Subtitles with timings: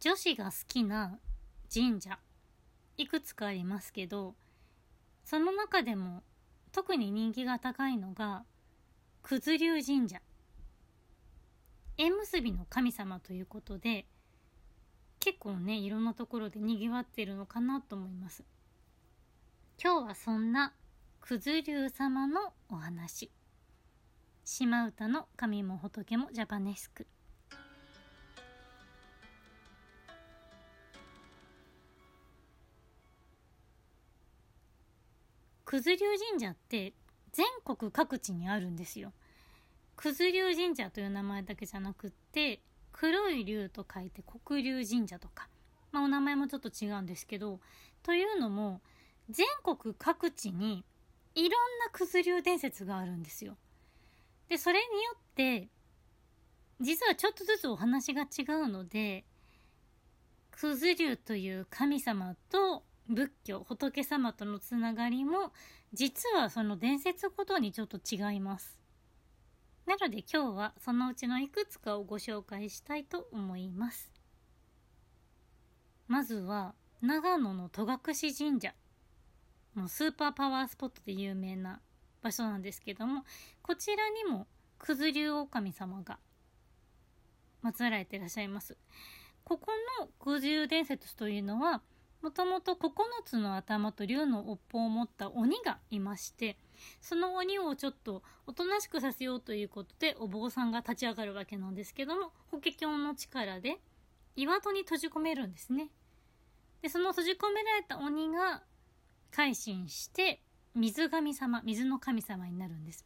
[0.00, 1.18] 女子が好きな
[1.72, 2.18] 神社
[2.96, 4.34] いくつかありますけど
[5.24, 6.22] その中でも
[6.72, 8.44] 特に人気が高いのが
[9.22, 10.22] 九頭龍神社。
[11.98, 14.06] 縁結びの神様ということで
[15.18, 18.44] 結構ねいろんなところでにぎわってるのかなと思います。
[19.82, 20.72] 今日はそんな
[21.20, 23.30] 九頭龍様のお話。
[24.44, 27.06] 島唄の神も仏もジャパネスク。
[35.70, 35.98] 九頭龍
[36.30, 36.94] 神社って
[37.30, 39.12] 全国各地にあるんですよ。
[39.98, 45.50] 九頭龍神社という名前だけじゃなくって黒い龍と書いて黒龍神社とか、
[45.92, 47.60] まあ、お名前もちょっと違うんですけど
[48.02, 48.80] というのも
[49.28, 50.86] 全国各地に
[51.34, 53.58] いろんな九頭龍伝説があるんですよ。
[54.48, 55.68] でそれによって
[56.80, 59.26] 実はちょっとずつお話が違うので
[60.50, 65.52] 九頭龍という神様と仏教仏様とのつながりも
[65.92, 68.78] 実はその伝説ごとにちょっと違います。
[69.86, 74.12] なので今日はそのうちのいくつかをご紹介したいと思います。
[76.06, 78.74] まずは長野の戸隠神社。
[79.74, 81.80] もうスーパーパワースポットで有名な
[82.20, 83.24] 場所なんですけども
[83.62, 86.18] こちらにも九頭龍狼様が
[87.62, 88.76] 祀られていらっしゃいます。
[89.44, 91.80] ここの九頭伝説というのは
[92.22, 92.90] もともと9
[93.24, 96.56] つの頭と竜の尾っぽを持った鬼がいまして
[97.00, 103.78] その鬼をちょっとおとなしくさせようということでお坊さんが立ち上がるわけなんですけども法華経の力で
[104.36, 105.88] 岩戸に閉じ込めるんですね。
[106.82, 108.62] でその閉じ込められた鬼が
[109.32, 110.40] 改心して
[110.74, 113.04] 水神様水の神様になるんです。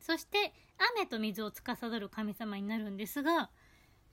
[0.00, 0.52] そして
[0.94, 3.50] 雨と水を司る神様になるんですが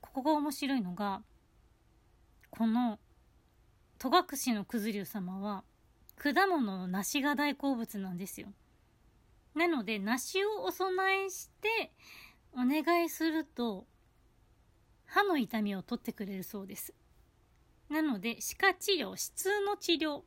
[0.01, 1.21] ここが面白いのが
[2.49, 2.99] この
[4.03, 5.63] 戸隠の九頭龍様は
[6.17, 8.49] 果物の梨が大好物なんですよ。
[9.55, 11.93] なので梨をお供えして
[12.51, 13.85] お願いすると
[15.05, 16.93] 歯の痛みを取ってくれるそうです。
[17.89, 20.23] なので歯科治療、歯痛の治療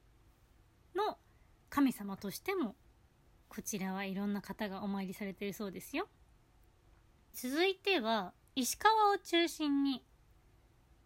[0.95, 1.19] の
[1.69, 2.77] 神様としても
[3.51, 6.09] こちらはいろんな方がお参りされているそうですよ。
[7.35, 10.03] 続いては石川を中心に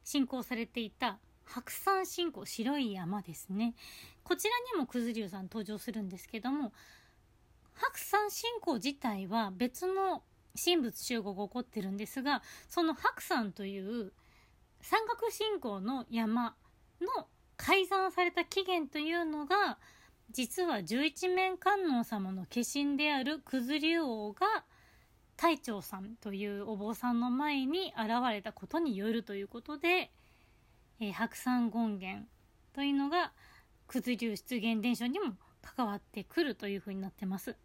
[0.05, 1.19] 信仰されていた
[1.53, 3.75] 白山信仰白い山ですね。
[4.22, 6.72] こちらにも九頭龍さん登場するんですけども
[7.75, 10.22] 白山信仰自体は別の
[10.62, 14.12] 神仏集合が起こってるんですがその白山という
[14.83, 16.55] 山岳信仰の山
[17.00, 19.78] の改ざんされた起源というのが
[20.33, 24.65] 実は十一面観音様の化身である九頭龍王が
[25.37, 30.10] 太長さんというお坊さんの前に現れたことによるということで
[31.00, 32.28] えー、白山権現
[32.75, 33.33] というのが
[33.88, 37.56] 九頭竜出現伝承にも関わってくるというふうになってます。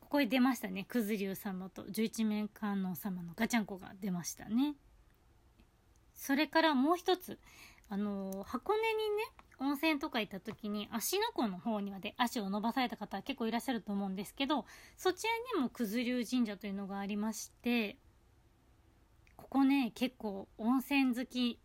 [0.00, 0.84] ここに出ましたね。
[0.88, 4.74] 九頭竜様と十一面観音様のガチャンコが出ましたね。
[6.14, 7.38] それからもう一つ、
[7.88, 8.84] あのー、箱根に
[9.16, 9.24] ね、
[9.58, 17.96] 温泉とか行った時に足の湖の方にまで足を伸ばされた方は結構いらっしゃると思うんですけど、そちらにも九頭竜神社というのがありまして、
[19.36, 21.58] ここね、結構温泉好き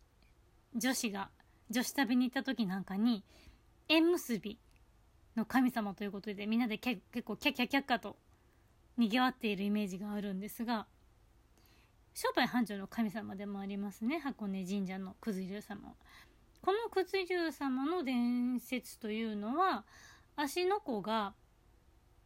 [0.77, 1.29] 女子が
[1.69, 3.23] 女子旅に行った時なんかに
[3.89, 4.59] 縁結び
[5.35, 8.17] の神様ということでみんなで結構キャキャキャッカと
[8.97, 10.87] 賑わっているイメージがあるんですが
[12.13, 15.93] 商売繁盛の神様でもありますね箱根神社の九頭龍様
[16.61, 19.83] この九頭龍様の伝説というのは
[20.35, 21.33] 芦ノ湖が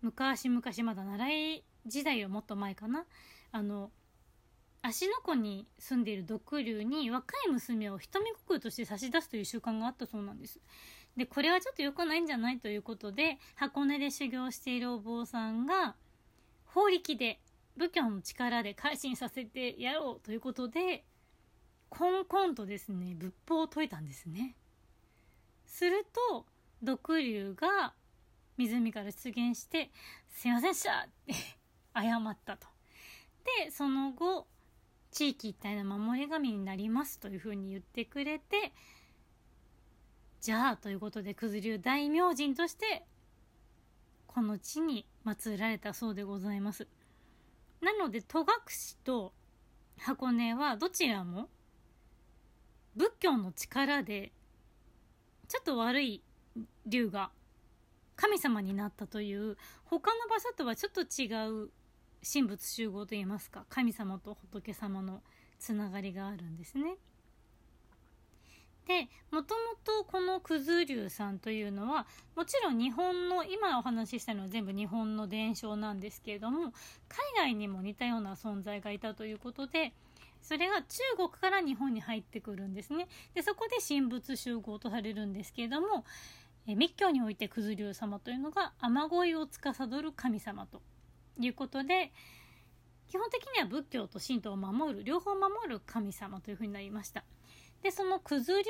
[0.01, 3.05] 昔々まだ奈良時代よもっと前かな
[3.51, 3.91] あの
[4.83, 10.59] 芦ノ湖に住んでいる毒竜に若い娘を瞳国として差し出すという習慣があったそうなんです。
[11.15, 15.95] で、これはちょっと良くないんじゃないということで、箱根で修行しているお坊さんが、
[16.65, 17.39] 法力で、
[17.77, 21.05] 仏教の力で改心させてやろうということで、
[21.89, 24.55] コンコンとですね、仏法を説いたんですね。
[25.65, 26.45] すると、
[26.81, 27.93] 毒竜が
[28.57, 29.91] 湖から出現して、
[30.29, 31.33] すいませんでしたって
[31.93, 32.67] 謝ったと。
[33.65, 34.47] で、その後、
[35.11, 38.73] 地域一体の守り神になりますというふうに言ってくれて、
[40.39, 43.05] じゃあ、ということで、九頭竜大明神として、
[44.25, 46.87] この地に祀られたそうでございます。
[47.81, 48.45] なので、戸隠
[49.03, 49.33] と
[49.99, 51.49] 箱根はどちらも、
[52.95, 54.31] 仏教の力で、
[55.47, 56.23] ちょっと悪い
[56.85, 57.31] 竜が
[58.15, 61.27] 神様になったという、他の場所とはちょっと違
[61.65, 61.69] う
[62.23, 65.21] 神仏集合といいますか神様と仏様の
[65.59, 66.95] つながりがあるんですね。
[68.87, 76.73] でもともとこの九頭竜さんというのはもちろん日本の今お話ししたのは全部日本の伝承なんですけれども
[77.07, 79.93] 海外にも似たような存在がいたということで
[80.41, 83.07] それが中国から日本に入ってくるんですね。
[83.35, 86.03] でそこで神仏集合とされるんですけれども
[86.65, 90.81] え密教において九頭竜様というのが雨乞いを司る神様と
[91.47, 92.11] いうことで
[93.09, 97.23] 基本的には仏教と神道を守る両方守る神様というふうになりました。
[97.83, 98.63] でその九頭竜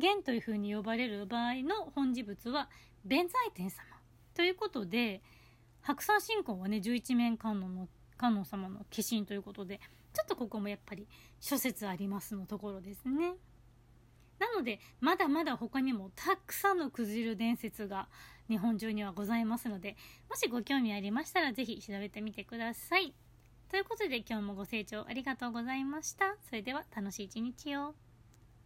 [0.00, 2.68] 権現というふうに呼ばれる場合の本事仏は
[3.04, 3.86] 弁財天様
[4.34, 5.22] ということで
[5.80, 9.80] 白山信仰はね十一面観音の観音様の化身ということで
[10.12, 11.08] ちょっとここもやっぱり
[11.40, 13.32] 諸説ありますのところですね。
[14.42, 18.08] なのでまだまだ他にもたくさんのくじる伝説が
[18.48, 19.96] 日本中にはございますので
[20.28, 23.14] もしご興味ありましたら是非調べてみてください。
[23.70, 26.36] ということで今日もご清聴ありがとうございました。
[26.48, 27.94] それでは楽しい一日を。